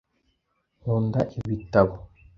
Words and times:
Nkunda 0.79 1.19
ibitabo. 1.39 1.93